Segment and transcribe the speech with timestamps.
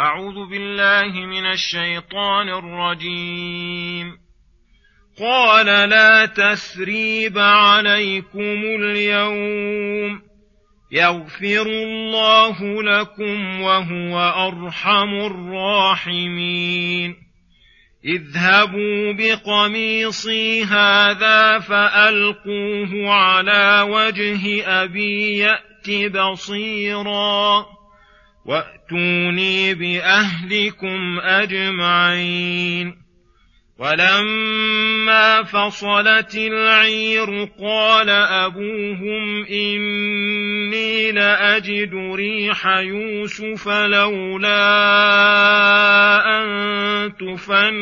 [0.00, 4.18] أعوذ بالله من الشيطان الرجيم.
[5.20, 10.22] قال لا تثريب عليكم اليوم.
[10.92, 17.16] يغفر الله لكم وهو أرحم الراحمين.
[18.04, 27.66] اذهبوا بقميصي هذا فألقوه على وجه أبي يأت بصيراً.
[28.46, 33.06] واتوني باهلكم اجمعين
[33.78, 44.56] ولما فصلت العير قال ابوهم اني لاجد ريح يوسف لولا
[46.38, 47.76] ان تفندون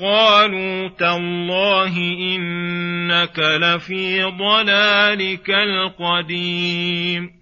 [0.00, 1.96] قالوا تالله
[2.36, 7.41] انك لفي ضلالك القديم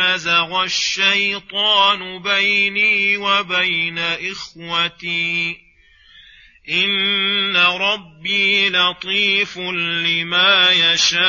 [0.00, 5.56] نزغ الشيطان بيني وبين إخوتي.
[6.70, 11.24] إن ربي لطيف لما يشاء.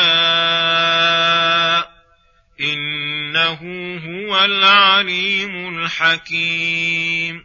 [2.62, 3.60] إنه
[4.06, 7.45] هو العليم الحكيم.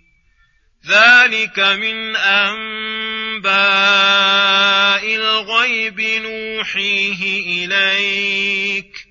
[0.87, 3.45] ذلك من انباء
[5.15, 7.21] الغيب نوحيه
[7.65, 9.07] اليك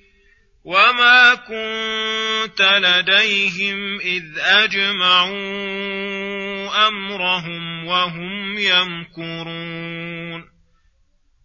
[0.65, 5.31] وما كنت لديهم اذ اجمعوا
[6.89, 10.51] امرهم وهم يمكرون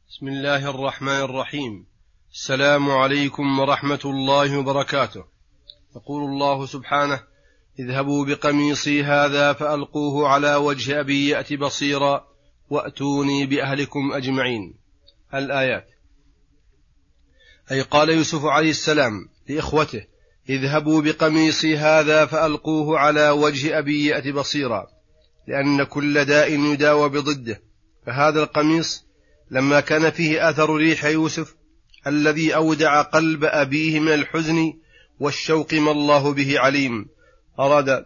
[0.09, 1.85] بسم الله الرحمن الرحيم.
[2.33, 5.25] السلام عليكم ورحمة الله وبركاته.
[5.95, 7.34] يقول الله سبحانه
[7.79, 12.27] اذهبوا بقميصي هذا فألقوه على وجه أبي يأت بصيرا
[12.69, 14.73] وأتوني بأهلكم أجمعين.
[15.33, 15.87] الآيات.
[17.71, 20.05] أي قال يوسف عليه السلام لإخوته
[20.49, 24.87] اذهبوا بقميصي هذا فألقوه على وجه أبي يأت بصيرا
[25.47, 27.61] لأن كل داء يداوى بضده.
[28.05, 29.05] فهذا القميص
[29.51, 31.55] لما كان فيه أثر ريح يوسف
[32.07, 34.73] الذي أودع قلب أبيه من الحزن
[35.19, 37.14] والشوق ما الله به عليم.
[37.59, 38.05] أراد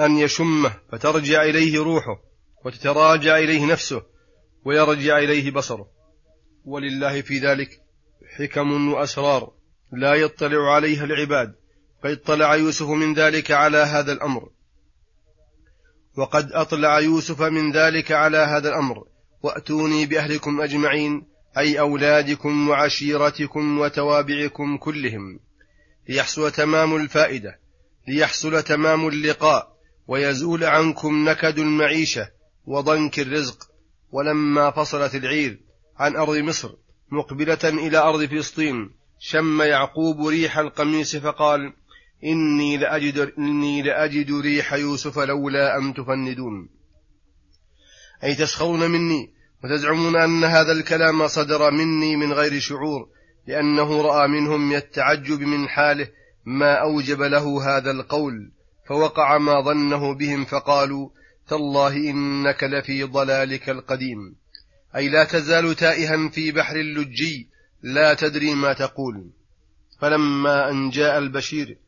[0.00, 2.22] أن يشمه فترجع إليه روحه
[2.64, 4.02] وتتراجع إليه نفسه
[4.64, 5.88] ويرجع إليه بصره.
[6.64, 7.80] ولله في ذلك
[8.36, 9.52] حكم وأسرار
[9.92, 11.54] لا يطلع عليها العباد
[12.02, 14.48] فاطلع يوسف من ذلك على هذا الأمر.
[16.16, 19.04] وقد أطلع يوسف من ذلك على هذا الأمر.
[19.42, 21.26] وأتوني بأهلكم أجمعين
[21.58, 25.40] أي أولادكم وعشيرتكم وتوابعكم كلهم.
[26.08, 27.61] ليحصل تمام الفائدة.
[28.08, 29.76] ليحصل تمام اللقاء
[30.08, 32.28] ويزول عنكم نكد المعيشة
[32.66, 33.68] وضنك الرزق.
[34.12, 35.60] ولما فصلت العير
[35.98, 36.70] عن أرض مصر
[37.10, 41.72] مقبلة إلى أرض فلسطين شم يعقوب ريح القميص فقال
[42.24, 46.68] إني لأجد, إني لأجد ريح يوسف لولا أن تفندون.
[48.24, 49.30] أي تسخرون مني
[49.64, 53.08] وتزعمون أن هذا الكلام صدر مني من غير شعور
[53.46, 56.08] لأنه رأى منهم من التعجب من حاله
[56.44, 58.50] ما أوجب له هذا القول
[58.88, 61.08] فوقع ما ظنه بهم فقالوا
[61.48, 64.36] تالله إنك لفي ضلالك القديم.
[64.96, 67.48] أي لا تزال تائها في بحر اللجي
[67.82, 69.30] لا تدري ما تقول.
[70.00, 71.78] فلما أن جاء البشير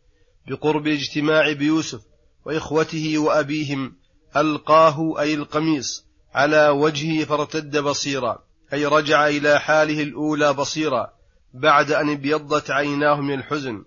[0.49, 2.01] بقرب اجتماع بيوسف
[2.45, 3.93] وإخوته وأبيهم
[4.37, 6.05] ألقاه أي القميص
[6.35, 8.43] على وجهه فارتد بصيرا
[8.73, 11.13] أي رجع إلى حاله الأولى بصيرا
[11.55, 13.85] بعد أن ابيضت عيناه من الحزن.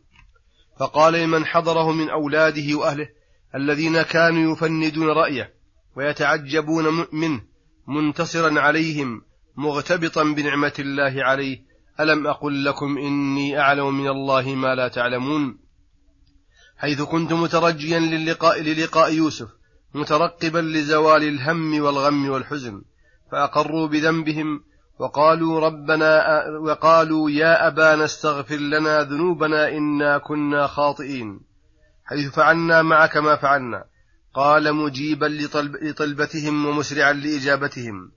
[0.79, 3.09] فقال لمن حضره من أولاده وأهله
[3.55, 5.53] الذين كانوا يفندون رأيه
[5.95, 7.41] ويتعجبون منه
[7.87, 9.21] منتصرا عليهم
[9.55, 11.67] مغتبطا بنعمة الله عليه
[11.99, 15.59] ألم أقل لكم إني أعلم من الله ما لا تعلمون؟
[16.77, 19.47] حيث كنت مترجيا للقاء, للقاء يوسف
[19.93, 22.81] مترقبا لزوال الهم والغم والحزن
[23.31, 24.63] فأقروا بذنبهم
[24.99, 31.39] وقالوا ربنا وقالوا يا أبانا استغفر لنا ذنوبنا إنا كنا خاطئين.
[32.05, 33.85] حيث فعلنا معك ما فعلنا.
[34.33, 38.11] قال مجيبا لطلب لطلبتهم ومسرعا لإجابتهم.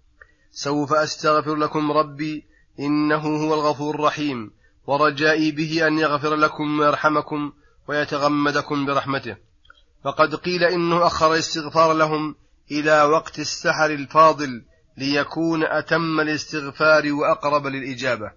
[0.51, 2.45] سوف أستغفر لكم ربي
[2.81, 4.51] إنه هو الغفور الرحيم.
[4.87, 7.53] ورجائي به أن يغفر لكم ويرحمكم
[7.89, 9.37] ويتغمدكم برحمته.
[10.05, 12.35] فقد قيل إنه أخر الاستغفار لهم
[12.71, 14.63] إلى وقت السحر الفاضل
[15.01, 18.33] ليكون أتم الاستغفار وأقرب للإجابة.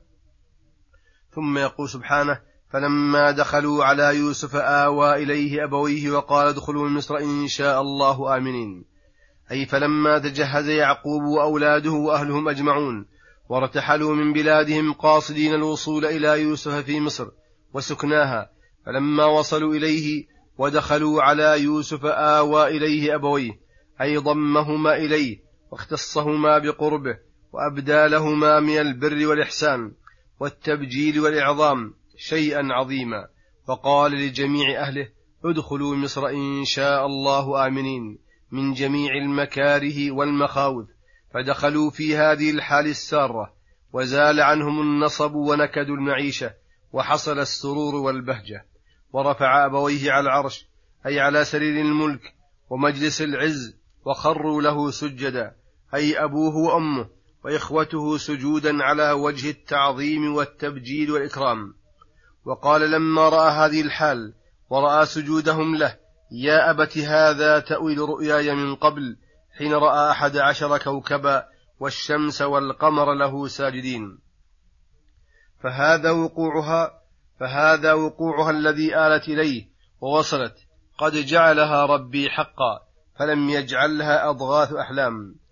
[1.36, 2.40] ثم يقول سبحانه
[2.70, 8.86] فلما دخلوا على يوسف آوى إليه أبويه وقال ادخلوا مصر إن شاء الله آمنين.
[9.52, 13.06] أي فلما تجهز يعقوب وأولاده وأهلهم أجمعون
[13.50, 17.28] وارتحلوا من بلادهم قاصدين الوصول إلى يوسف في مصر
[17.74, 18.50] وسكناها
[18.86, 20.26] فلما وصلوا إليه
[20.58, 23.52] ودخلوا على يوسف آوى إليه أبويه
[24.02, 25.43] أي ضمهما إليه
[25.74, 27.18] واختصهما بقربه
[27.54, 29.92] وأبدى لهما من البر والإحسان
[30.40, 33.28] والتبجيل والإعظام شيئا عظيما.
[33.68, 35.10] فقال لجميع أهله
[35.46, 38.20] ادخلوا مصر إن شاء الله آمنين
[38.52, 40.88] من جميع المكاره والمخاوف
[41.34, 43.54] فدخلوا في هذه الحال السارة
[43.94, 46.54] وزال عنهم النصب ونكد المعيشة
[46.92, 48.66] وحصل السرور والبهجة.
[49.14, 50.66] ورفع أبويه على العرش
[51.06, 52.22] أي على سرير الملك
[52.70, 53.76] ومجلس العز
[54.06, 55.63] وخروا له سجدا.
[55.96, 57.10] أي أبوه وأمه
[57.46, 61.74] وإخوته سجودا على وجه التعظيم والتبجيل والإكرام.
[62.46, 64.34] وقال لما رأى هذه الحال
[64.70, 65.98] ورأى سجودهم له
[66.32, 69.18] يا أبت هذا تأويل رؤياي من قبل
[69.58, 71.46] حين رأى أحد عشر كوكبا
[71.80, 74.20] والشمس والقمر له ساجدين.
[75.64, 77.02] فهذا وقوعها
[77.40, 79.68] فهذا وقوعها الذي آلت إليه
[80.02, 80.56] ووصلت
[80.98, 82.80] قد جعلها ربي حقا
[83.20, 85.43] فلم يجعلها أضغاث أحلام.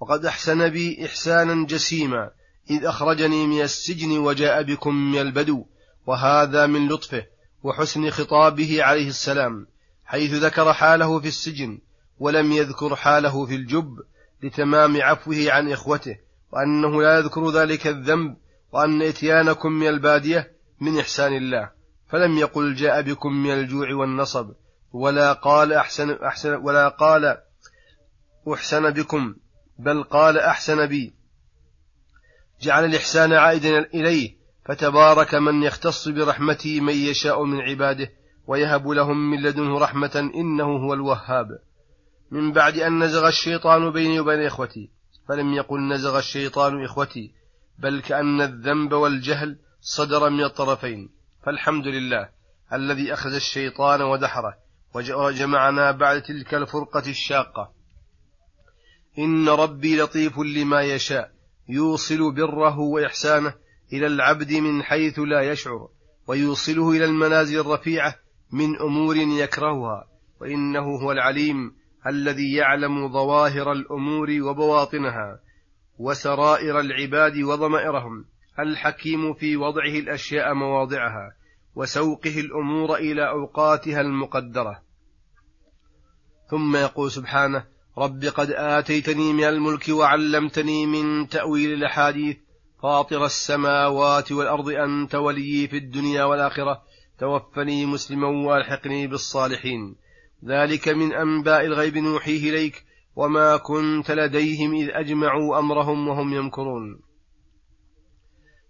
[0.00, 2.30] وقد أحسن بي إحسانا جسيما
[2.70, 5.64] إذ أخرجني من السجن وجاء بكم من البدو
[6.06, 7.26] وهذا من لطفه
[7.62, 9.66] وحسن خطابه عليه السلام
[10.04, 11.78] حيث ذكر حاله في السجن
[12.18, 13.96] ولم يذكر حاله في الجب
[14.42, 16.16] لتمام عفوه عن إخوته
[16.52, 18.36] وأنه لا يذكر ذلك الذنب
[18.72, 21.70] وأن إتيانكم من البادية من إحسان الله.
[22.08, 24.50] فلم يقل جاء بكم من الجوع والنصب
[24.92, 27.38] ولا قال أحسن, أحسن ولا قال
[28.52, 29.34] أحسن بكم.
[29.78, 31.12] بل قال أحسن بي.
[32.62, 38.08] جعل الإحسان عائدا إليه فتبارك من يختص برحمته من يشاء من عباده
[38.46, 41.46] ويهب لهم من لدنه رحمة إنه هو الوهاب.
[42.30, 44.90] من بعد أن نزغ الشيطان بيني وبين إخوتي
[45.28, 47.32] فلم يقل نزغ الشيطان إخوتي
[47.78, 51.10] بل كأن الذنب والجهل صدر من الطرفين.
[51.46, 52.28] فالحمد لله
[52.72, 54.54] الذي أخذ الشيطان ودحره
[54.94, 57.77] وجمعنا بعد تلك الفرقة الشاقة.
[59.18, 61.32] إن ربي لطيف لما يشاء
[61.68, 63.54] يوصل بره وإحسانه
[63.92, 65.88] إلى العبد من حيث لا يشعر
[66.26, 68.14] ويوصله إلى المنازل الرفيعة
[68.52, 70.08] من أمور يكرهها
[70.40, 75.40] وإنه هو العليم الذي يعلم ظواهر الأمور وبواطنها
[75.98, 78.24] وسرائر العباد وضمائرهم
[78.58, 81.32] الحكيم في وضعه الأشياء مواضعها
[81.74, 84.82] وسوقه الأمور إلى أوقاتها المقدرة.
[86.50, 87.64] ثم يقول سبحانه
[87.98, 92.36] رب قد آتيتني من الملك وعلمتني من تأويل الأحاديث
[92.82, 96.82] فاطر السماوات والأرض أنت ولي في الدنيا والآخرة.
[97.18, 99.96] توفني مسلما وألحقني بالصالحين.
[100.44, 102.84] ذلك من أنباء الغيب نوحيه إليك
[103.16, 107.00] وما كنت لديهم إذ أجمعوا أمرهم وهم يمكرون.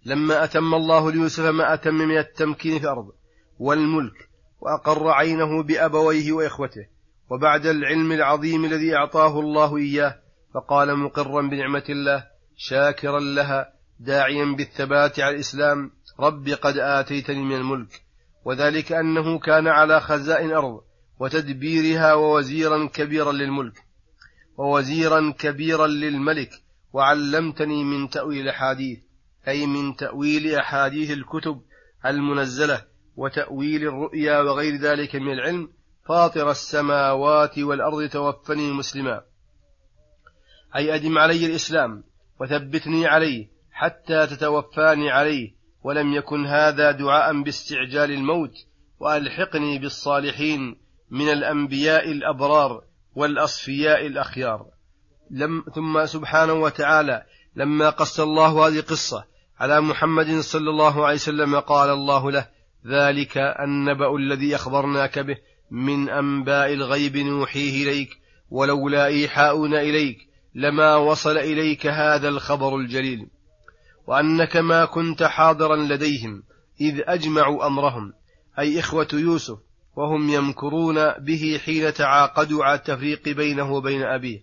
[0.05, 3.11] لما أتم الله ليوسف ما أتم من التمكين في الأرض
[3.59, 6.98] والملك وأقر عينه بأبويه وإخوته.
[7.29, 10.15] وبعد العلم العظيم الذي أعطاه الله إياه
[10.53, 18.01] فقال مقرا بنعمة الله شاكرا لها داعيا بالثبات على الإسلام رب قد آتيتني من الملك.
[18.45, 20.81] وذلك أنه كان على خزائن الأرض
[21.19, 23.89] وتدبيرها ووزيرا كبيرا للملك.
[24.57, 26.49] ووزيرا كبيرا للملك
[26.93, 28.99] وعلمتني من تأويل الأحاديث
[29.47, 31.61] أي من تأويل أحاديث الكتب
[32.05, 35.69] المنزلة وتأويل الرؤيا وغير ذلك من العلم
[36.09, 39.21] فاطر السماوات والأرض توفني مسلما.
[40.75, 42.03] أي أدم علي الإسلام
[42.39, 45.51] وثبتني عليه حتى تتوفاني عليه
[45.83, 48.53] ولم يكن هذا دعاء باستعجال الموت
[48.99, 50.77] وألحقني بالصالحين
[51.09, 52.83] من الأنبياء الأبرار
[53.15, 54.65] والأصفياء الأخيار.
[55.31, 57.23] لم ثم سبحانه وتعالى
[57.55, 59.25] لما قص الله هذه القصة
[59.59, 62.47] على محمد صلى الله عليه وسلم قال الله له
[62.87, 65.37] ذلك النبأ الذي أخبرناك به
[65.71, 68.09] من أنباء الغيب نوحيه إليك
[68.49, 70.17] ولولا إيحاؤنا إليك
[70.55, 73.27] لما وصل إليك هذا الخبر الجليل.
[74.07, 76.43] وأنك ما كنت حاضرا لديهم
[76.81, 78.13] إذ أجمعوا أمرهم
[78.59, 79.57] أي إخوة يوسف
[79.95, 84.41] وهم يمكرون به حين تعاقدوا على التفريق بينه وبين أبيه.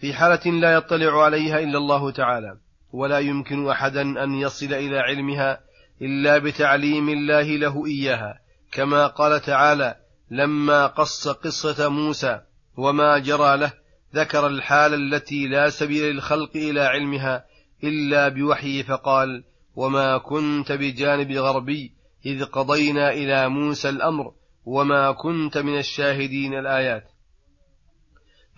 [0.00, 2.56] في حالة لا يطلع عليها إلا الله تعالى
[2.92, 5.60] ولا يمكن أحدا أن يصل إلى علمها
[6.02, 8.40] إلا بتعليم الله له إياها
[8.72, 9.96] كما قال تعالى
[10.30, 12.40] لما قص قصة موسى
[12.76, 13.72] وما جرى له
[14.14, 17.44] ذكر الحال التي لا سبيل للخلق إلى علمها
[17.84, 19.44] إلا بوحي فقال
[19.74, 21.94] وما كنت بجانب غربي
[22.26, 24.32] إذ قضينا إلى موسى الأمر
[24.64, 27.04] وما كنت من الشاهدين الآيات.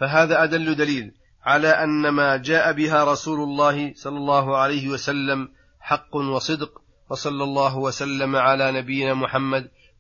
[0.00, 1.12] فهذا أدل دليل
[1.44, 5.48] على أن ما جاء بها رسول الله صلى الله عليه وسلم
[5.80, 9.70] حق وصدق وصلى الله وسلم على نبينا محمد